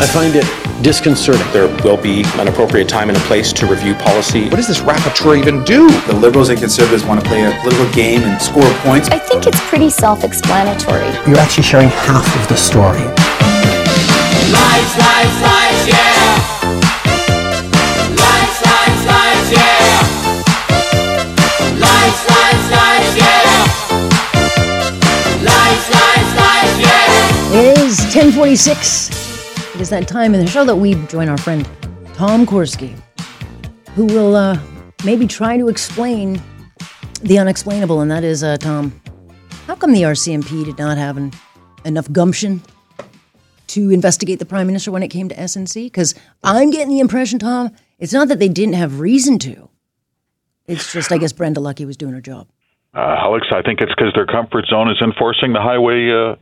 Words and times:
I 0.00 0.06
find 0.06 0.36
it 0.36 0.46
disconcerting. 0.80 1.44
There 1.52 1.66
will 1.82 1.96
be 1.96 2.22
an 2.38 2.46
appropriate 2.46 2.88
time 2.88 3.08
and 3.08 3.18
a 3.18 3.20
place 3.22 3.52
to 3.54 3.66
review 3.66 3.94
policy. 3.94 4.44
What 4.44 4.54
does 4.54 4.68
this 4.68 4.78
rapporteur 4.78 5.36
even 5.36 5.64
do? 5.64 5.90
The 6.06 6.12
Liberals 6.14 6.50
and 6.50 6.58
Conservatives 6.58 7.04
want 7.04 7.20
to 7.20 7.26
play 7.26 7.42
a 7.44 7.50
political 7.62 7.90
game 7.92 8.22
and 8.22 8.40
score 8.40 8.62
points. 8.86 9.08
I 9.08 9.18
think 9.18 9.48
it's 9.48 9.60
pretty 9.68 9.90
self 9.90 10.22
explanatory. 10.22 11.02
You're 11.26 11.40
actually 11.40 11.64
sharing 11.64 11.88
half 11.88 12.24
of 12.40 12.46
the 12.48 12.56
story. 12.56 13.02
Lies, 14.54 14.90
lies, 15.02 15.34
lies, 15.42 15.88
yeah. 15.90 16.46
Lies, 18.22 18.62
lies, 18.62 19.02
lies, 19.02 19.50
yeah. 19.50 19.98
Lies, 21.74 22.18
lies, 22.30 22.70
lies, 22.70 23.16
yeah. 23.18 23.50
Lies, 25.42 25.90
lies, 25.90 26.30
lies, 26.38 26.74
yeah. 26.86 27.58
It 27.58 27.78
is 27.80 27.98
1046. 28.14 29.17
It 29.78 29.82
is 29.82 29.90
that 29.90 30.08
time 30.08 30.34
in 30.34 30.40
the 30.40 30.46
show 30.48 30.64
that 30.64 30.74
we 30.74 30.94
join 31.06 31.28
our 31.28 31.38
friend 31.38 31.64
Tom 32.14 32.44
Korski, 32.44 33.00
who 33.94 34.06
will 34.06 34.34
uh, 34.34 34.58
maybe 35.04 35.24
try 35.28 35.56
to 35.56 35.68
explain 35.68 36.42
the 37.22 37.38
unexplainable. 37.38 38.00
And 38.00 38.10
that 38.10 38.24
is, 38.24 38.42
uh, 38.42 38.56
Tom, 38.56 39.00
how 39.68 39.76
come 39.76 39.92
the 39.92 40.02
RCMP 40.02 40.64
did 40.64 40.78
not 40.78 40.98
have 40.98 41.16
an, 41.16 41.30
enough 41.84 42.10
gumption 42.10 42.60
to 43.68 43.90
investigate 43.90 44.40
the 44.40 44.44
Prime 44.44 44.66
Minister 44.66 44.90
when 44.90 45.04
it 45.04 45.10
came 45.10 45.28
to 45.28 45.34
SNC? 45.36 45.84
Because 45.84 46.16
I'm 46.42 46.70
getting 46.70 46.88
the 46.88 46.98
impression, 46.98 47.38
Tom, 47.38 47.70
it's 48.00 48.12
not 48.12 48.26
that 48.26 48.40
they 48.40 48.48
didn't 48.48 48.74
have 48.74 48.98
reason 48.98 49.38
to. 49.38 49.68
It's 50.66 50.92
just, 50.92 51.12
I 51.12 51.18
guess, 51.18 51.32
Brenda 51.32 51.60
Lucki 51.60 51.86
was 51.86 51.96
doing 51.96 52.14
her 52.14 52.20
job. 52.20 52.48
Uh, 52.94 53.14
Alex, 53.20 53.46
I 53.52 53.62
think 53.62 53.80
it's 53.80 53.94
because 53.96 54.12
their 54.16 54.26
comfort 54.26 54.66
zone 54.66 54.90
is 54.90 55.00
enforcing 55.00 55.52
the 55.52 55.60
highway 55.60 56.10
uh, 56.10 56.34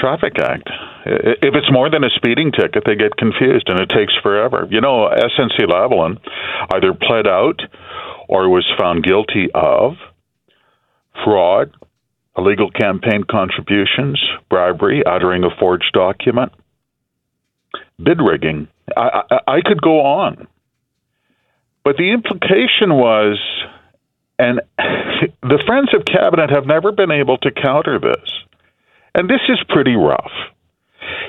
traffic 0.00 0.38
act. 0.38 0.68
If 1.04 1.54
it's 1.54 1.70
more 1.70 1.90
than 1.90 2.04
a 2.04 2.10
speeding 2.16 2.52
ticket, 2.52 2.84
they 2.86 2.96
get 2.96 3.16
confused 3.16 3.68
and 3.68 3.80
it 3.80 3.88
takes 3.90 4.14
forever. 4.22 4.66
You 4.70 4.80
know, 4.80 5.08
SNC 5.08 5.68
Lavalin 5.68 6.18
either 6.72 6.94
pled 6.94 7.26
out 7.26 7.60
or 8.28 8.48
was 8.48 8.66
found 8.78 9.04
guilty 9.04 9.48
of 9.54 9.94
fraud, 11.24 11.74
illegal 12.36 12.70
campaign 12.70 13.24
contributions, 13.30 14.20
bribery, 14.48 15.02
uttering 15.04 15.44
a 15.44 15.50
forged 15.58 15.92
document, 15.92 16.52
bid 18.02 18.20
rigging. 18.20 18.68
I, 18.96 19.22
I, 19.30 19.38
I 19.56 19.60
could 19.62 19.82
go 19.82 20.00
on. 20.00 20.48
But 21.84 21.96
the 21.96 22.12
implication 22.12 22.94
was, 22.94 23.38
and 24.38 24.60
the 24.78 25.62
Friends 25.66 25.90
of 25.94 26.04
Cabinet 26.04 26.50
have 26.50 26.66
never 26.66 26.92
been 26.92 27.10
able 27.10 27.38
to 27.38 27.50
counter 27.50 27.98
this 27.98 28.30
and 29.14 29.28
this 29.28 29.40
is 29.48 29.58
pretty 29.68 29.96
rough. 29.96 30.32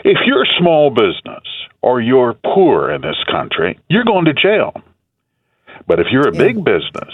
If 0.04 0.18
you're 0.26 0.44
a 0.44 0.60
small 0.60 0.90
business 0.90 1.44
or 1.82 2.02
you're 2.02 2.34
poor 2.34 2.92
in 2.92 3.02
this 3.02 3.18
country, 3.32 3.80
you're 3.90 4.04
going 4.04 4.26
to 4.26 4.34
jail. 4.34 4.74
But 5.88 6.00
if 6.00 6.08
you're 6.12 6.28
a 6.28 6.34
yeah. 6.34 6.40
big 6.40 6.64
business 6.64 7.14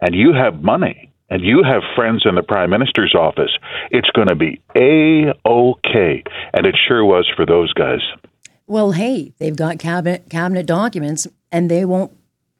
and 0.00 0.14
you 0.14 0.32
have 0.32 0.62
money 0.62 1.12
and 1.30 1.42
you 1.42 1.62
have 1.62 1.82
friends 1.94 2.22
in 2.24 2.34
the 2.34 2.42
prime 2.42 2.70
minister's 2.70 3.14
office, 3.14 3.50
it's 3.90 4.10
going 4.10 4.28
to 4.28 4.34
be 4.34 4.60
a 4.76 5.34
okay, 5.46 6.22
and 6.54 6.66
it 6.66 6.76
sure 6.86 7.04
was 7.04 7.30
for 7.36 7.44
those 7.44 7.72
guys. 7.74 8.00
Well, 8.66 8.92
hey, 8.92 9.32
they've 9.38 9.56
got 9.56 9.78
cabinet 9.78 10.28
cabinet 10.30 10.66
documents, 10.66 11.26
and 11.52 11.70
they 11.70 11.84
won't 11.84 12.12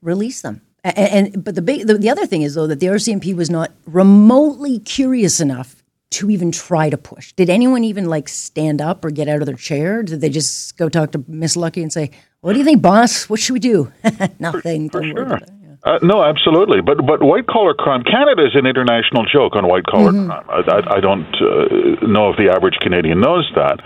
release 0.02 0.42
them. 0.42 0.62
And, 0.84 1.34
and 1.34 1.44
but 1.44 1.54
the 1.54 1.62
big 1.62 1.86
the, 1.86 1.94
the 1.98 2.10
other 2.10 2.26
thing 2.26 2.42
is 2.42 2.54
though 2.54 2.66
that 2.66 2.80
the 2.80 2.86
RCMP 2.86 3.34
was 3.34 3.50
not 3.50 3.72
remotely 3.86 4.78
curious 4.78 5.40
enough 5.40 5.77
to 6.10 6.30
even 6.30 6.50
try 6.50 6.90
to 6.90 6.96
push? 6.96 7.32
Did 7.32 7.50
anyone 7.50 7.84
even 7.84 8.06
like 8.06 8.28
stand 8.28 8.80
up 8.80 9.04
or 9.04 9.10
get 9.10 9.28
out 9.28 9.40
of 9.40 9.46
their 9.46 9.56
chair? 9.56 10.02
Did 10.02 10.20
they 10.20 10.30
just 10.30 10.76
go 10.76 10.88
talk 10.88 11.12
to 11.12 11.24
Miss 11.28 11.56
Lucki 11.56 11.82
and 11.82 11.92
say, 11.92 12.10
"What 12.40 12.52
do 12.52 12.58
you 12.58 12.64
think, 12.64 12.82
boss? 12.82 13.28
What 13.28 13.40
should 13.40 13.52
we 13.52 13.60
do?" 13.60 13.92
Nothing. 14.38 14.90
For, 14.90 15.02
for 15.02 15.06
sure. 15.06 15.40
Uh, 15.84 15.98
no, 16.02 16.24
absolutely. 16.24 16.80
But 16.80 17.06
but 17.06 17.22
white 17.22 17.46
collar 17.46 17.72
crime, 17.72 18.02
Canada 18.02 18.44
is 18.44 18.54
an 18.54 18.66
international 18.66 19.24
joke 19.24 19.54
on 19.54 19.68
white 19.68 19.86
collar 19.86 20.12
mm-hmm. 20.12 20.28
crime. 20.28 20.44
I, 20.48 20.72
I, 20.72 20.96
I 20.96 21.00
don't 21.00 21.34
uh, 21.36 22.06
know 22.06 22.30
if 22.30 22.36
the 22.36 22.50
average 22.54 22.74
Canadian 22.80 23.20
knows 23.20 23.48
that, 23.54 23.78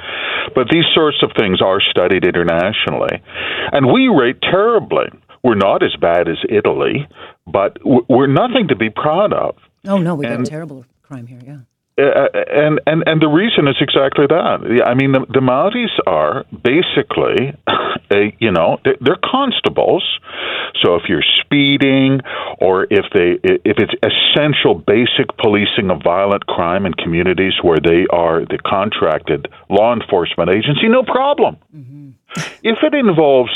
but 0.55 0.69
these 0.71 0.85
sorts 0.95 1.19
of 1.23 1.33
things 1.39 1.61
are 1.61 1.81
studied 1.81 2.25
internationally, 2.25 3.23
and 3.73 3.93
we 3.93 4.09
rate 4.09 4.41
terribly. 4.41 5.07
We're 5.45 5.57
not 5.57 5.83
as 5.83 5.95
bad 6.01 6.29
as 6.29 6.39
Italy, 6.49 7.07
but 7.47 7.77
we're 7.85 8.29
nothing 8.29 8.69
to 8.69 8.77
be 8.77 8.91
proud 8.91 9.33
of. 9.33 9.57
Oh 9.87 9.99
no, 9.99 10.15
we 10.15 10.25
got 10.25 10.45
terrible 10.47 10.87
crime 11.03 11.27
here. 11.27 11.41
Yeah. 11.45 11.59
Uh, 11.99 12.27
and 12.51 12.81
and 12.87 13.05
and 13.07 13.21
the 13.21 13.29
reason 13.29 13.69
is 13.69 13.77
exactly 13.81 14.27
that. 14.27 14.83
I 14.87 14.95
mean, 14.95 15.13
the, 15.13 15.27
the 15.29 15.41
Mounties 15.41 15.93
are 16.07 16.45
basically, 16.49 17.53
a, 18.11 18.35
you 18.39 18.51
know, 18.51 18.79
they're 18.83 19.21
constables. 19.23 20.03
So 20.83 20.97
if 20.97 21.03
you're 21.09 21.25
speeding, 21.45 22.21
or 22.61 22.85
if 22.85 23.05
they 23.13 23.39
if 23.45 23.77
it's 23.77 23.93
essential 24.01 24.75
basic 24.75 25.37
policing 25.37 25.91
of 25.91 26.03
violent 26.03 26.47
crime 26.47 26.87
in 26.87 26.95
communities 26.95 27.55
where 27.61 27.79
they 27.79 28.07
are 28.11 28.41
the 28.41 28.59
contracted 28.65 29.49
law 29.69 29.93
enforcement 29.93 30.49
agency, 30.49 30.89
no 30.89 31.03
problem. 31.03 31.59
Mm-hmm. 31.77 32.11
if 32.63 32.79
it 32.83 32.95
involves 32.95 33.53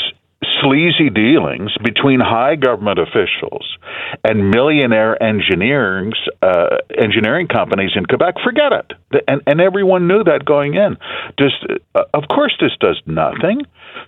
sleazy 0.61 1.09
dealings 1.09 1.71
between 1.83 2.19
high 2.19 2.55
government 2.55 2.99
officials 2.99 3.77
and 4.23 4.49
millionaire 4.51 5.21
engineering 5.21 6.13
uh, 6.41 6.77
engineering 6.97 7.47
companies 7.47 7.91
in 7.95 8.05
Quebec. 8.05 8.35
Forget 8.43 8.71
it, 8.73 9.23
and 9.27 9.41
and 9.47 9.61
everyone 9.61 10.07
knew 10.07 10.23
that 10.23 10.45
going 10.45 10.75
in. 10.75 10.97
Just 11.39 11.55
uh, 11.95 12.03
of 12.13 12.23
course, 12.29 12.55
this 12.59 12.71
does 12.79 13.01
nothing 13.05 13.61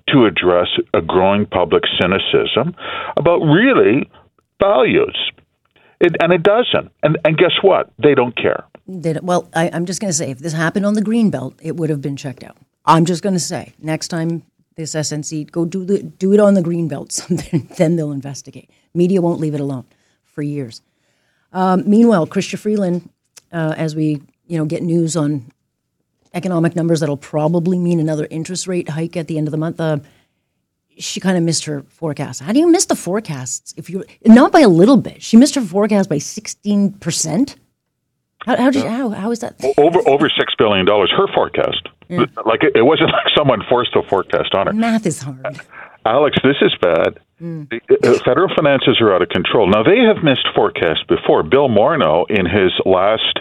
to 0.10 0.26
address 0.26 0.68
a 0.94 1.02
growing 1.02 1.46
public 1.46 1.84
cynicism 2.00 2.76
about 3.18 3.40
really 3.40 4.10
values. 4.62 5.18
It, 6.00 6.16
and 6.22 6.31
it 6.31 6.44
doesn't. 6.44 6.92
And 7.04 7.18
and 7.26 7.38
guess 7.38 7.58
what? 7.62 7.92
They 8.02 8.16
don't 8.16 8.36
care. 8.36 8.66
They 8.88 9.14
don't, 9.14 9.26
well, 9.26 9.50
I, 9.54 9.70
I'm 9.72 9.86
just 9.86 10.02
going 10.02 10.10
to 10.10 10.18
say, 10.18 10.31
if 10.31 10.40
this 10.40 10.54
happened 10.54 10.86
on 10.86 10.94
the 10.94 11.02
green 11.02 11.30
belt, 11.30 11.56
it 11.62 11.76
would 11.76 11.90
have 11.90 12.02
been 12.02 12.16
checked 12.16 12.44
out. 12.44 12.58
I'm 12.86 13.06
just 13.06 13.22
going 13.22 13.36
to 13.36 13.40
say, 13.40 13.74
next 13.80 14.08
time 14.08 14.44
this 14.75 14.96
SNC, 14.96 15.52
go 15.52 15.66
do 15.66 15.84
the 15.84 16.03
do 16.03 16.34
it 16.34 16.40
on 16.40 16.53
the 16.53 16.62
green 16.62 16.88
belt. 16.88 17.12
Something, 17.12 17.69
then 17.78 17.96
they'll 17.96 18.12
investigate. 18.12 18.69
Media 18.94 19.22
won't 19.22 19.40
leave 19.40 19.53
it 19.53 19.62
alone 19.62 19.85
for 20.25 20.41
years. 20.41 20.81
Um, 21.52 21.84
meanwhile, 21.90 22.28
Chrystia 22.28 22.57
Freeland, 22.57 23.09
uh, 23.52 23.74
as 23.78 23.96
we 23.96 24.22
you 24.47 24.57
know 24.57 24.66
get 24.66 24.84
news 24.84 25.16
on 25.16 25.52
economic 26.34 26.75
numbers 26.75 27.00
that'll 27.00 27.18
probably 27.18 27.80
mean 27.80 28.00
another 28.00 28.28
interest 28.30 28.68
rate 28.68 28.90
hike 28.90 29.18
at 29.18 29.28
the 29.28 29.38
end 29.38 29.47
of 29.47 29.52
the 29.52 29.57
month. 29.57 29.80
Uh, 29.80 30.00
she 30.97 31.19
kind 31.19 31.38
of 31.38 31.44
missed 31.44 31.66
her 31.66 31.84
forecast. 31.84 32.41
How 32.41 32.51
do 32.51 32.59
you 32.59 32.69
miss 32.69 32.86
the 32.86 32.96
forecasts 32.96 33.74
if 33.78 33.90
you 33.90 34.03
not 34.25 34.51
by 34.51 34.59
a 34.59 34.68
little 34.69 34.97
bit? 34.97 35.24
She 35.24 35.38
missed 35.38 35.56
her 35.56 35.62
forecast 35.62 36.09
by 36.09 36.18
sixteen 36.18 36.94
percent. 36.94 37.56
How, 38.46 38.58
how 38.58 38.72
did 38.72 38.84
you, 38.84 38.90
how 38.90 39.10
how 39.10 39.32
is 39.32 39.40
that? 39.40 39.56
Over 39.78 40.00
over 40.08 40.30
six 40.30 40.54
billion 40.58 40.86
dollars. 40.86 41.12
Her 41.16 41.28
forecast. 41.34 41.88
Yeah. 42.08 42.26
Like 42.46 42.64
it, 42.64 42.76
it, 42.76 42.84
wasn't 42.84 43.12
like 43.14 43.28
someone 43.38 43.62
forced 43.70 43.96
a 43.96 44.04
forecast 44.04 44.56
on 44.56 44.68
her. 44.68 44.74
Math 44.74 45.06
is 45.06 45.22
hard. 45.22 45.62
Alex, 46.06 46.38
this 46.44 46.56
is 46.62 46.74
bad. 46.82 47.20
Mm. 47.42 47.70
The, 47.70 48.10
uh, 48.10 48.20
federal 48.24 48.50
finances 48.56 49.00
are 49.02 49.14
out 49.14 49.22
of 49.22 49.30
control. 49.30 49.70
Now 49.70 49.84
they 49.84 50.00
have 50.00 50.24
missed 50.24 50.48
forecasts 50.56 51.04
before. 51.08 51.44
Bill 51.44 51.68
Morneau, 51.68 52.26
in 52.30 52.46
his 52.46 52.72
last 52.86 53.40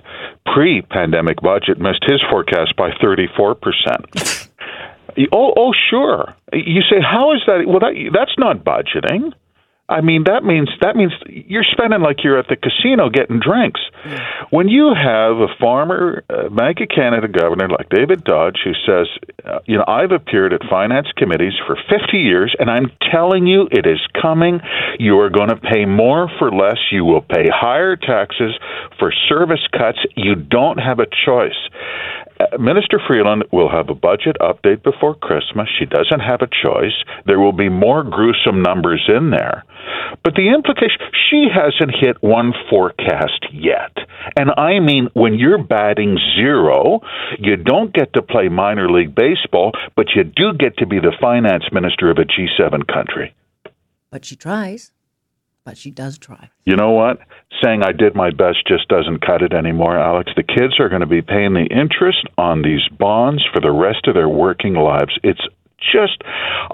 pre-pandemic 0.52 1.40
budget, 1.40 1.78
missed 1.78 2.04
his 2.06 2.20
forecast 2.28 2.76
by 2.76 2.90
thirty-four 3.00 3.54
percent. 3.54 4.48
oh, 5.32 5.52
oh, 5.56 5.72
sure. 5.90 6.34
You 6.52 6.82
say, 6.82 7.00
how 7.00 7.32
is 7.32 7.40
that? 7.46 7.66
Well, 7.66 7.80
that, 7.80 7.94
that's 8.12 8.36
not 8.38 8.64
budgeting. 8.64 9.32
I 9.88 10.02
mean, 10.02 10.24
that 10.24 10.44
means 10.44 10.68
that 10.82 10.96
means 10.96 11.12
you're 11.26 11.64
spending 11.64 12.02
like 12.02 12.22
you're 12.22 12.38
at 12.38 12.48
the 12.48 12.56
casino 12.56 13.08
getting 13.08 13.40
drinks. 13.40 13.80
When 14.50 14.68
you 14.68 14.92
have 14.94 15.38
a 15.38 15.48
former 15.58 16.24
uh, 16.28 16.50
Bank 16.50 16.80
of 16.80 16.88
Canada 16.94 17.26
governor 17.26 17.68
like 17.68 17.88
David 17.88 18.22
Dodge 18.22 18.58
who 18.64 18.72
says, 18.86 19.08
uh, 19.44 19.60
you 19.64 19.78
know, 19.78 19.84
I've 19.88 20.12
appeared 20.12 20.52
at 20.52 20.60
finance 20.68 21.08
committees 21.16 21.54
for 21.66 21.76
50 21.88 22.18
years, 22.18 22.54
and 22.58 22.70
I'm 22.70 22.92
telling 23.10 23.46
you, 23.46 23.66
it 23.70 23.86
is 23.86 24.00
coming. 24.20 24.60
You 24.98 25.18
are 25.20 25.30
going 25.30 25.48
to 25.48 25.56
pay 25.56 25.86
more 25.86 26.30
for 26.38 26.52
less. 26.52 26.78
You 26.92 27.06
will 27.06 27.22
pay 27.22 27.48
higher 27.48 27.96
taxes 27.96 28.54
for 28.98 29.10
service 29.28 29.66
cuts. 29.72 29.98
You 30.16 30.34
don't 30.34 30.78
have 30.78 30.98
a 30.98 31.06
choice. 31.24 31.56
Uh, 32.38 32.56
Minister 32.58 33.00
Freeland 33.06 33.44
will 33.52 33.70
have 33.70 33.88
a 33.88 33.94
budget 33.94 34.36
update 34.40 34.82
before 34.82 35.14
Christmas. 35.14 35.68
She 35.78 35.86
doesn't 35.86 36.20
have 36.20 36.40
a 36.40 36.46
choice. 36.46 36.94
There 37.26 37.40
will 37.40 37.52
be 37.52 37.68
more 37.68 38.04
gruesome 38.04 38.62
numbers 38.62 39.08
in 39.08 39.30
there. 39.30 39.64
But 40.22 40.34
the 40.34 40.54
implication, 40.54 40.98
she 41.28 41.48
hasn't 41.52 41.96
hit 42.00 42.22
one 42.22 42.52
forecast 42.70 43.46
yet. 43.52 43.96
And 44.36 44.50
I 44.56 44.80
mean, 44.80 45.08
when 45.14 45.34
you're 45.34 45.62
batting 45.62 46.18
zero, 46.36 47.00
you 47.38 47.56
don't 47.56 47.92
get 47.92 48.12
to 48.14 48.22
play 48.22 48.48
minor 48.48 48.90
league 48.90 49.14
baseball, 49.14 49.72
but 49.96 50.06
you 50.14 50.24
do 50.24 50.52
get 50.58 50.76
to 50.78 50.86
be 50.86 50.98
the 50.98 51.16
finance 51.20 51.64
minister 51.72 52.10
of 52.10 52.18
a 52.18 52.24
G7 52.24 52.86
country. 52.86 53.34
But 54.10 54.24
she 54.24 54.36
tries 54.36 54.92
but 55.68 55.76
she 55.76 55.90
does 55.90 56.16
try. 56.16 56.48
You 56.64 56.76
know 56.76 56.92
what? 56.92 57.18
Saying 57.62 57.82
I 57.82 57.92
did 57.92 58.14
my 58.14 58.30
best 58.30 58.66
just 58.66 58.88
doesn't 58.88 59.20
cut 59.20 59.42
it 59.42 59.52
anymore, 59.52 59.98
Alex. 59.98 60.32
The 60.34 60.42
kids 60.42 60.80
are 60.80 60.88
going 60.88 61.02
to 61.02 61.06
be 61.06 61.20
paying 61.20 61.52
the 61.52 61.68
interest 61.70 62.26
on 62.38 62.62
these 62.62 62.80
bonds 62.98 63.44
for 63.52 63.60
the 63.60 63.70
rest 63.70 64.06
of 64.06 64.14
their 64.14 64.30
working 64.30 64.72
lives. 64.72 65.18
It's 65.22 65.42
just, 65.78 66.22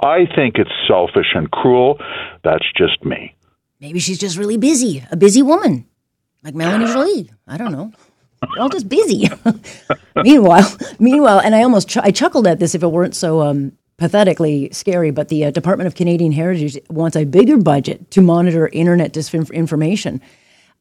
I 0.05 0.27
think 0.37 0.59
it's 0.59 0.71
selfish 0.87 1.27
and 1.35 1.51
cruel. 1.51 1.99
That's 2.45 2.65
just 2.79 3.05
me. 3.05 3.35
Maybe 3.81 3.99
she's 3.99 4.21
just 4.21 4.39
really 4.39 4.59
busy, 4.59 5.05
a 5.11 5.17
busy 5.17 5.43
woman, 5.43 5.89
like 6.45 6.55
Melanie 6.55 6.87
Joly. 6.93 7.31
I 7.49 7.57
don't 7.57 7.73
know. 7.73 7.91
They're 8.43 8.63
all 8.63 8.69
just 8.69 8.89
busy. 8.89 9.29
meanwhile, 10.23 10.73
meanwhile, 11.01 11.41
and 11.41 11.57
I 11.57 11.65
almost 11.65 11.89
ch- 11.89 11.97
I 11.97 12.13
chuckled 12.13 12.47
at 12.47 12.61
this 12.61 12.77
if 12.77 12.85
it 12.85 12.93
weren't 12.93 13.17
so 13.17 13.43
um, 13.43 13.73
pathetically 13.97 14.69
scary. 14.73 15.11
But 15.11 15.29
the 15.29 15.47
uh, 15.47 15.51
Department 15.51 15.87
of 15.87 15.95
Canadian 15.95 16.33
Heritage 16.33 16.79
wants 16.89 17.17
a 17.17 17.25
bigger 17.25 17.57
budget 17.57 18.11
to 18.13 18.21
monitor 18.21 18.69
internet 18.69 19.13
disinformation. 19.13 20.21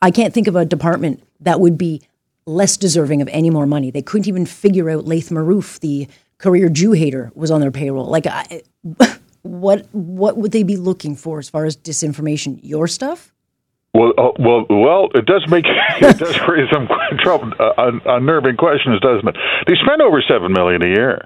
I 0.02 0.12
can't 0.12 0.34
think 0.34 0.48
of 0.48 0.56
a 0.56 0.66
department 0.66 1.24
that 1.40 1.60
would 1.60 1.78
be 1.78 2.02
less 2.46 2.78
deserving 2.78 3.22
of 3.22 3.30
any 3.30 3.50
more 3.50 3.66
money. 3.66 3.92
They 3.92 4.02
couldn't 4.02 4.28
even 4.28 4.46
figure 4.46 4.90
out 4.90 5.06
Laith 5.06 5.30
Marouf, 5.30 5.80
the 5.80 6.08
career 6.38 6.70
Jew 6.70 6.92
hater, 6.92 7.32
was 7.36 7.52
on 7.52 7.62
their 7.62 7.72
payroll. 7.72 8.08
Like, 8.08 8.28
I, 8.28 8.64
what 9.44 9.88
what 9.94 10.38
would 10.38 10.52
they 10.52 10.64
be 10.64 10.78
looking 10.78 11.16
for 11.16 11.40
as 11.40 11.50
far 11.50 11.66
as 11.66 11.78
disinformation? 11.78 12.60
Your 12.62 12.88
stuff? 12.88 13.33
Well, 13.94 14.10
uh, 14.18 14.34
well, 14.42 14.66
well. 14.74 15.10
It 15.14 15.30
does 15.30 15.46
make 15.54 15.66
it 16.02 16.18
does 16.18 16.34
raise 16.50 16.66
some 16.74 16.90
trouble, 17.22 17.54
uh, 17.62 17.94
unnerving 18.18 18.58
questions, 18.58 18.98
doesn't 19.06 19.30
it? 19.30 19.38
They 19.70 19.78
spend 19.86 20.02
over 20.02 20.18
seven 20.26 20.50
million 20.50 20.82
a 20.82 20.90
year. 20.90 21.22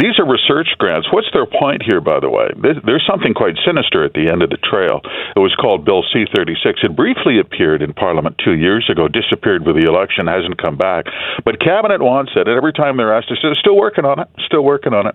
These 0.00 0.16
are 0.16 0.24
research 0.24 0.72
grants. 0.80 1.12
What's 1.12 1.28
their 1.36 1.44
point 1.44 1.84
here, 1.84 2.00
by 2.00 2.18
the 2.20 2.32
way? 2.32 2.48
There's 2.56 3.04
something 3.04 3.34
quite 3.36 3.60
sinister 3.68 4.00
at 4.00 4.16
the 4.16 4.32
end 4.32 4.40
of 4.40 4.48
the 4.48 4.56
trail. 4.56 5.04
It 5.36 5.44
was 5.44 5.52
called 5.60 5.84
Bill 5.84 6.02
C-36. 6.08 6.88
It 6.88 6.96
briefly 6.96 7.38
appeared 7.38 7.82
in 7.82 7.92
Parliament 7.92 8.40
two 8.42 8.56
years 8.56 8.88
ago, 8.88 9.08
disappeared 9.12 9.68
with 9.68 9.76
the 9.76 9.84
election, 9.84 10.26
hasn't 10.26 10.56
come 10.56 10.80
back. 10.80 11.04
But 11.44 11.60
Cabinet 11.60 12.00
wants 12.00 12.32
it, 12.34 12.48
and 12.48 12.56
every 12.56 12.72
time 12.72 12.96
they're 12.96 13.12
asked, 13.12 13.28
they're 13.28 13.54
still 13.60 13.76
working 13.76 14.06
on 14.08 14.24
it. 14.24 14.28
Still 14.46 14.64
working 14.64 14.94
on 14.94 15.06
it. 15.06 15.14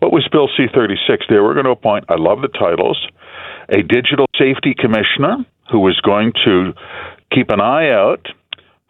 What 0.00 0.16
was 0.16 0.26
Bill 0.32 0.48
C-36? 0.56 1.28
They 1.28 1.44
were 1.44 1.52
going 1.52 1.68
to 1.68 1.76
appoint. 1.76 2.06
I 2.08 2.16
love 2.16 2.40
the 2.40 2.48
titles. 2.48 2.96
A 3.68 3.84
digital 3.84 4.26
safety 4.40 4.74
commissioner 4.74 5.44
who 5.72 5.80
was 5.80 5.98
going 6.00 6.32
to 6.44 6.74
keep 7.32 7.50
an 7.50 7.60
eye 7.60 7.90
out 7.90 8.28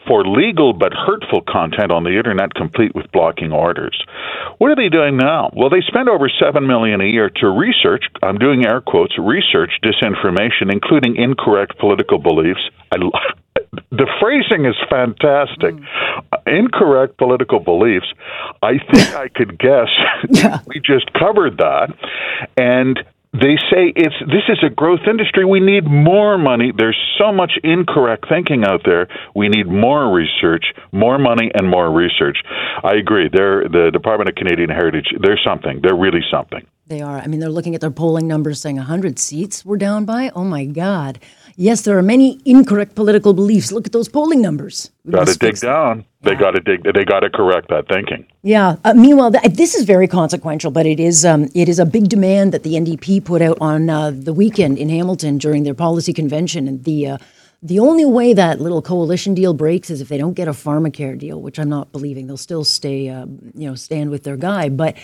for 0.07 0.27
legal 0.27 0.73
but 0.73 0.93
hurtful 0.93 1.43
content 1.47 1.93
on 1.93 2.03
the 2.03 2.17
internet 2.17 2.55
complete 2.55 2.95
with 2.95 3.11
blocking 3.13 3.53
orders. 3.53 4.03
What 4.59 4.71
are 4.71 4.77
they 4.77 4.89
doing 4.89 5.17
now? 5.17 5.51
Well, 5.55 5.71
they 5.71 5.81
spend 5.87 6.09
over 6.09 6.29
7 6.29 6.67
million 6.67 7.01
a 7.01 7.07
year 7.07 7.31
to 7.37 7.49
research, 7.49 8.05
I'm 8.23 8.39
doing 8.39 8.67
air 8.67 8.81
quotes, 8.81 9.17
research 9.19 9.71
disinformation 9.83 10.73
including 10.73 11.17
incorrect 11.17 11.79
political 11.79 12.19
beliefs. 12.19 12.61
I, 12.91 12.99
the 13.91 14.09
phrasing 14.21 14.67
is 14.67 14.77
fantastic. 14.91 15.75
Mm. 15.75 15.87
Incorrect 16.47 17.17
political 17.19 17.61
beliefs. 17.61 18.07
I 18.63 18.79
think 18.79 19.15
I 19.15 19.29
could 19.29 19.59
guess 19.59 19.89
yeah. 20.31 20.59
we 20.67 20.81
just 20.81 21.13
covered 21.13 21.59
that. 21.59 21.95
And 22.57 22.99
they 23.33 23.57
say 23.71 23.93
it's 23.97 24.15
this 24.27 24.45
is 24.49 24.59
a 24.65 24.69
growth 24.69 25.01
industry. 25.09 25.45
We 25.45 25.61
need 25.61 25.85
more 25.85 26.37
money. 26.37 26.71
There's 26.77 26.99
so 27.19 27.33
much 27.33 27.53
incorrect 27.65 28.27
thinking 28.29 28.65
out 28.65 28.83
there. 28.85 29.09
We 29.35 29.49
need 29.49 29.67
more 29.67 30.13
research, 30.13 30.67
more 30.93 31.19
money, 31.19 31.51
and 31.55 31.69
more 31.69 31.91
research. 31.91 32.37
I 32.85 32.95
agree. 32.95 33.31
They're 33.33 33.69
the 33.69 33.91
Department 33.91 34.29
of 34.29 34.35
Canadian 34.35 34.69
Heritage. 34.69 35.07
They're 35.19 35.41
something. 35.43 35.81
They're 35.83 35.97
really 35.97 36.21
something. 36.31 36.67
They 36.89 37.01
are. 37.01 37.19
I 37.19 37.27
mean, 37.27 37.41
they're 37.41 37.49
looking 37.49 37.75
at 37.75 37.81
their 37.81 37.91
polling 37.91 38.27
numbers, 38.27 38.61
saying 38.61 38.77
100 38.77 39.19
seats 39.19 39.65
we're 39.65 39.79
down 39.79 40.05
by. 40.05 40.31
Oh 40.35 40.45
my 40.45 40.67
God. 40.67 41.19
Yes, 41.57 41.83
there 41.83 41.99
are 41.99 42.03
many 42.03 42.41
incorrect 42.45 42.95
political 42.95 43.35
beliefs. 43.35 43.73
Look 43.73 43.87
at 43.87 43.93
those 43.93 44.09
polling 44.09 44.41
numbers. 44.41 44.91
Got 45.11 45.27
to 45.27 45.39
dig 45.39 45.59
down. 45.59 45.99
Yeah. 45.99 46.31
They 46.31 46.35
got 46.37 46.53
to 46.53 46.61
dig. 46.61 46.85
They 46.85 47.05
got 47.05 47.21
to 47.21 47.31
correct 47.31 47.69
that 47.69 47.89
thinking. 47.89 48.27
Yeah. 48.43 48.77
Uh, 48.85 48.95
meanwhile, 48.95 49.33
th- 49.33 49.55
this 49.55 49.75
is 49.75 49.85
very 49.85 50.07
consequential, 50.07 50.71
but 50.71 50.87
it 50.87 51.01
is 51.01 51.25
um, 51.25 51.49
it 51.55 51.69
is 51.69 51.79
a 51.79 51.87
big 51.87 52.09
demand 52.09 52.53
that 52.53 52.63
the 52.63 52.75
NDP 52.75 53.25
put 53.25 53.43
out 53.43 53.59
on 53.61 53.91
uh, 53.91 54.13
the 54.13 54.33
weekend 54.33 54.79
in 54.79 54.89
Hamilton 54.89 55.39
during 55.39 55.65
their 55.65 55.75
policy 55.75 56.13
convention, 56.13 56.69
and 56.69 56.85
the. 56.85 57.09
Uh, 57.09 57.19
the 57.65 57.79
only 57.79 58.05
way 58.05 58.35
that 58.35 58.61
little 58.61 58.83
coalition 58.83 59.35
deal 59.35 59.55
breaks 59.55 59.89
is 59.89 60.01
if 60.01 60.09
they 60.09 60.19
don't 60.19 60.33
get 60.33 60.49
a 60.49 60.53
pharmacare 60.53 61.17
deal, 61.17 61.41
which 61.41 61.61
I'm 61.61 61.69
not 61.69 61.93
believing. 61.93 62.27
They'll 62.27 62.37
still 62.37 62.65
stay, 62.65 63.09
uh, 63.09 63.27
you 63.55 63.69
know, 63.69 63.77
stand 63.77 64.11
with 64.11 64.25
their 64.25 64.37
guy. 64.37 64.69
But 64.69 64.97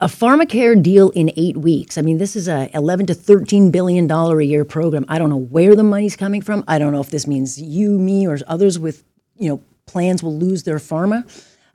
a 0.00 0.06
pharmacare 0.06 0.80
deal 0.80 1.10
in 1.10 1.32
eight 1.36 1.56
weeks. 1.56 1.98
I 1.98 2.02
mean, 2.02 2.18
this 2.18 2.36
is 2.36 2.48
a 2.48 2.70
11 2.74 3.06
to 3.06 3.14
13 3.14 3.70
billion 3.70 4.06
dollar 4.06 4.40
a 4.40 4.44
year 4.44 4.64
program. 4.64 5.04
I 5.08 5.18
don't 5.18 5.30
know 5.30 5.36
where 5.36 5.74
the 5.74 5.82
money's 5.82 6.16
coming 6.16 6.40
from. 6.40 6.64
I 6.68 6.78
don't 6.78 6.92
know 6.92 7.00
if 7.00 7.10
this 7.10 7.26
means 7.26 7.60
you, 7.60 7.98
me, 7.98 8.26
or 8.26 8.38
others 8.46 8.78
with 8.78 9.04
you 9.36 9.48
know 9.48 9.62
plans 9.86 10.22
will 10.22 10.36
lose 10.36 10.62
their 10.64 10.76
pharma 10.78 11.24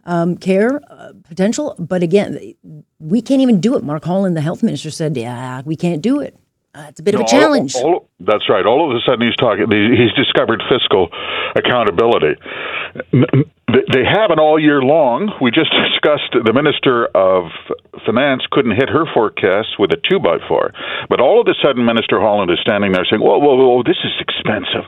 um, 0.05 0.37
care 0.37 0.81
uh, 0.89 1.13
potential. 1.27 1.75
But 1.77 2.03
again, 2.03 2.55
we 2.99 3.21
can't 3.21 3.41
even 3.41 3.59
do 3.59 3.75
it. 3.75 3.83
Mark 3.83 4.05
Holland, 4.05 4.37
the 4.37 4.41
health 4.41 4.63
minister, 4.63 4.91
said, 4.91 5.17
"Yeah, 5.17 5.61
we 5.65 5.75
can't 5.75 6.01
do 6.01 6.21
it." 6.21 6.37
Uh, 6.75 6.87
it's 6.89 6.99
a 6.99 7.03
bit 7.03 7.13
no, 7.13 7.21
of 7.21 7.27
a 7.27 7.29
challenge. 7.29 7.75
All, 7.75 7.83
all, 7.83 8.09
that's 8.19 8.49
right. 8.49 8.65
All 8.65 8.89
of 8.89 8.95
a 8.95 8.99
sudden, 9.05 9.27
he's 9.27 9.35
talking. 9.35 9.65
He's 9.69 10.13
discovered 10.13 10.63
fiscal 10.69 11.09
accountability. 11.55 12.35
They 13.67 14.03
haven't 14.03 14.39
all 14.43 14.59
year 14.59 14.83
long. 14.83 15.31
We 15.39 15.49
just 15.49 15.71
discussed 15.87 16.35
the 16.35 16.51
Minister 16.51 17.07
of 17.15 17.47
Finance 18.05 18.43
couldn't 18.51 18.75
hit 18.75 18.89
her 18.89 19.07
forecast 19.13 19.79
with 19.79 19.95
a 19.95 19.99
two 20.03 20.19
by 20.19 20.37
four, 20.47 20.75
but 21.07 21.21
all 21.23 21.39
of 21.39 21.47
a 21.47 21.55
sudden, 21.63 21.85
Minister 21.85 22.19
Holland 22.19 22.51
is 22.51 22.59
standing 22.59 22.91
there 22.91 23.07
saying, 23.07 23.23
"Whoa, 23.23 23.39
whoa, 23.39 23.55
whoa! 23.55 23.83
This 23.83 24.03
is 24.03 24.11
expensive. 24.19 24.83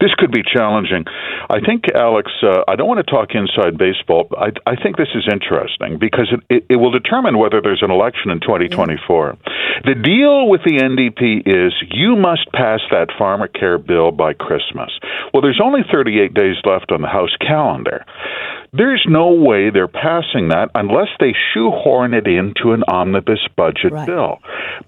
This 0.00 0.14
could 0.16 0.32
be 0.32 0.42
challenging." 0.42 1.04
I 1.50 1.60
think, 1.60 1.92
Alex. 1.92 2.32
Uh, 2.42 2.64
I 2.66 2.76
don't 2.76 2.88
want 2.88 3.04
to 3.04 3.10
talk 3.10 3.36
inside 3.36 3.76
baseball. 3.76 4.32
I, 4.32 4.56
I 4.64 4.80
think 4.80 4.96
this 4.96 5.12
is 5.14 5.28
interesting 5.30 5.98
because 6.00 6.32
it, 6.32 6.40
it, 6.48 6.66
it 6.70 6.76
will 6.76 6.90
determine 6.92 7.36
whether 7.36 7.60
there's 7.60 7.82
an 7.84 7.90
election 7.90 8.30
in 8.32 8.40
2024. 8.40 9.36
Yeah. 9.36 9.52
The 9.84 9.94
deal 9.94 10.48
with 10.48 10.62
the 10.64 10.80
NDP 10.80 11.44
is 11.44 11.74
you 11.92 12.16
must 12.16 12.48
pass 12.52 12.80
that 12.90 13.12
pharmacare 13.20 13.76
bill 13.76 14.12
by 14.12 14.32
Christmas. 14.32 14.90
Well, 15.32 15.42
there's 15.42 15.60
only 15.62 15.80
38 15.92 16.32
days 16.32 16.56
left 16.64 16.90
on 16.90 17.02
the 17.02 17.08
House 17.08 17.36
calendar. 17.40 18.06
There's 18.76 19.06
no 19.08 19.30
way 19.30 19.70
they're 19.70 19.86
passing 19.86 20.48
that 20.48 20.70
unless 20.74 21.06
they 21.20 21.32
shoehorn 21.52 22.12
it 22.12 22.26
into 22.26 22.72
an 22.72 22.82
omnibus 22.88 23.46
budget 23.56 23.92
right. 23.92 24.06
bill. 24.06 24.38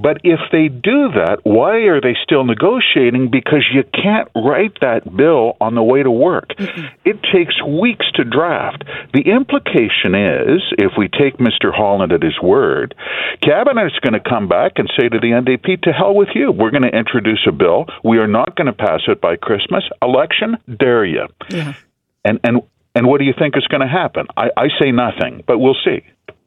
But 0.00 0.18
if 0.24 0.40
they 0.50 0.66
do 0.66 1.14
that, 1.14 1.38
why 1.44 1.86
are 1.86 2.00
they 2.00 2.16
still 2.24 2.44
negotiating? 2.44 3.30
Because 3.30 3.64
you 3.72 3.84
can't 3.84 4.28
write 4.34 4.80
that 4.80 5.16
bill 5.16 5.56
on 5.60 5.76
the 5.76 5.84
way 5.84 6.02
to 6.02 6.10
work. 6.10 6.48
mm 6.58 6.90
It 7.04 7.22
takes 7.32 7.54
weeks 7.62 8.06
to 8.16 8.24
draft. 8.24 8.82
The 9.14 9.30
implication 9.30 10.18
is, 10.18 10.62
if 10.78 10.92
we 10.98 11.06
take 11.06 11.38
Mr. 11.38 11.72
Holland 11.72 12.12
at 12.12 12.22
his 12.22 12.38
word, 12.42 12.96
Cabinet's 13.40 13.98
going 14.00 14.20
to 14.20 14.28
come 14.28 14.48
back 14.48 14.72
and 14.76 14.90
say 14.98 15.08
to 15.08 15.18
the 15.20 15.30
NDP, 15.30 15.82
to 15.82 15.92
hell 15.92 16.14
with 16.14 16.30
you. 16.34 16.50
We're 16.50 16.72
going 16.72 16.82
to 16.82 16.96
introduce 16.96 17.46
a 17.46 17.52
bill. 17.52 17.86
We 18.02 18.18
are 18.18 18.26
not 18.26 18.56
going 18.56 18.66
to 18.66 18.72
pass 18.72 19.02
it 19.06 19.20
by 19.20 19.36
Christmas. 19.36 19.84
Election, 20.02 20.56
dare 20.76 21.04
you. 21.04 21.28
Yeah. 21.50 21.74
And, 22.24 22.40
and 22.42 22.62
and 22.96 23.06
what 23.06 23.18
do 23.18 23.24
you 23.26 23.34
think 23.38 23.56
is 23.56 23.66
going 23.66 23.82
to 23.82 23.86
happen? 23.86 24.26
I, 24.36 24.48
I 24.56 24.68
say 24.80 24.90
nothing, 24.90 25.44
but 25.46 25.58
we'll 25.58 25.76
see. 25.84 26.02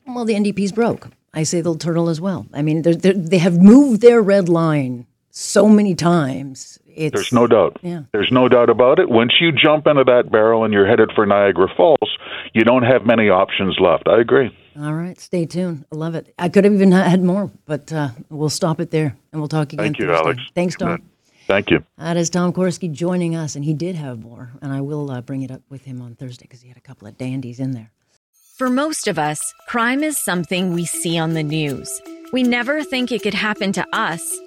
Well, 0.08 0.25
the 0.25 0.34
NDP's 0.34 0.72
broke. 0.72 1.08
I 1.32 1.44
say 1.44 1.62
they'll 1.62 1.75
turtle 1.75 2.10
as 2.10 2.20
well. 2.20 2.48
I 2.53 2.63
mean, 2.63 2.82
they're, 2.82 2.96
they're, 2.96 3.13
they 3.13 3.38
have 3.38 3.62
moved 3.62 4.01
their 4.01 4.20
red 4.22 4.50
line 4.50 5.06
so 5.29 5.70
many 5.70 5.94
times. 5.94 6.79
It's, 6.88 7.13
There's 7.13 7.32
no 7.32 7.46
doubt. 7.46 7.77
Yeah. 7.84 8.01
There's 8.12 8.32
no 8.32 8.50
doubt 8.50 8.72
about 8.72 8.98
it. 8.98 9.10
Once 9.10 9.34
you 9.39 9.51
jump 9.51 9.86
into 9.86 10.03
that 10.06 10.32
barrel 10.32 10.63
and 10.63 10.74
you're 10.74 10.88
headed 10.88 11.12
for 11.13 11.27
Niagara 11.27 11.68
Falls, 11.77 12.18
you 12.53 12.63
don't 12.63 12.84
have 12.84 13.06
many 13.06 13.29
options 13.29 13.77
left. 13.79 14.08
I 14.08 14.20
agree. 14.20 14.50
All 14.77 14.94
right, 14.94 15.20
stay 15.20 15.46
tuned. 15.46 15.86
I 15.91 15.96
love 15.96 16.15
it. 16.15 16.34
I 16.39 16.50
could 16.50 16.63
have 16.63 16.74
even 16.74 16.91
had 16.91 17.22
more, 17.22 17.51
but 17.65 17.94
uh, 17.94 18.10
we'll 18.29 18.50
stop 18.50 18.79
it 18.79 18.89
there 18.89 19.15
and 19.32 19.39
we'll 19.39 19.50
talk 19.50 19.72
again. 19.72 19.86
Thank 19.86 20.00
you, 20.00 20.08
Thursday. 20.08 20.24
Alex. 20.24 20.41
Thanks, 20.56 20.75
Tom. 20.75 21.03
Thank 21.50 21.72
you. 21.72 21.84
That 21.98 22.15
is 22.15 22.29
Tom 22.29 22.53
Korski 22.53 22.91
joining 22.91 23.36
us, 23.36 23.56
and 23.56 23.65
he 23.65 23.74
did 23.74 23.96
have 23.96 24.20
more, 24.20 24.51
and 24.62 24.72
I 24.72 24.82
will 24.82 25.10
uh, 25.10 25.20
bring 25.22 25.41
it 25.41 25.50
up 25.50 25.63
with 25.68 25.84
him 25.84 26.00
on 26.00 26.13
Thursday 26.13 26.44
because 26.44 26.62
he 26.62 26.68
had 26.68 26.77
a 26.77 26.82
couple 26.82 27.08
of 27.08 27.18
dandies 27.18 27.60
in 27.60 27.72
there. 27.72 27.91
For 28.56 28.70
most 28.70 29.08
of 29.08 29.18
us, 29.18 29.41
crime 29.68 30.03
is 30.03 30.24
something 30.24 30.75
we 30.75 30.86
see 30.86 31.18
on 31.18 31.34
the 31.34 31.41
news. 31.41 31.89
We 32.32 32.44
never 32.44 32.84
think 32.84 33.12
it 33.12 33.24
could 33.24 33.34
happen 33.34 33.72
to 33.72 33.86
us 33.91 34.39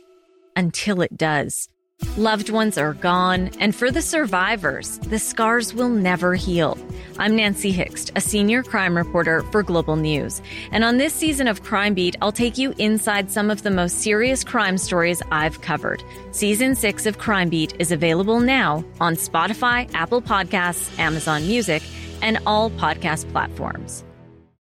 until 0.54 1.02
it 1.02 1.16
does. 1.16 1.68
Loved 2.16 2.50
ones 2.50 2.78
are 2.78 2.94
gone, 2.94 3.50
and 3.59 3.75
for 3.75 3.90
the 3.90 4.00
survivors, 4.00 5.00
the 5.00 5.18
scars 5.18 5.75
will 5.75 5.88
never 5.88 6.37
heal. 6.37 6.78
I'm 7.19 7.37
Nancy 7.37 7.73
Hixt, 7.73 8.11
a 8.16 8.21
senior 8.21 8.62
crime 8.62 8.97
reporter 8.97 9.42
for 9.52 9.62
Global 9.62 9.97
News. 9.97 10.40
And 10.71 10.83
on 10.83 10.97
this 10.97 11.12
season 11.12 11.47
of 11.47 11.62
Crime 11.62 11.92
Beat, 11.92 12.16
I'll 12.23 12.33
take 12.33 12.57
you 12.57 12.75
inside 12.78 13.31
some 13.31 13.50
of 13.50 13.62
the 13.62 13.71
most 13.71 13.99
serious 14.00 14.42
crime 14.42 14.78
stories 14.78 15.23
I've 15.31 15.61
covered. 15.61 16.02
Season 16.31 16.75
6 16.75 17.07
of 17.07 17.19
Crime 17.19 17.50
Beat 17.50 17.75
is 17.78 17.92
available 17.92 18.40
now 18.40 18.83
on 19.00 19.14
Spotify, 19.14 19.92
Apple 19.95 20.23
Podcasts, 20.23 20.99
Amazon 20.99 21.47
Music, 21.47 21.83
and 22.23 22.38
all 22.47 22.71
podcast 22.71 23.31
platforms. 23.31 24.04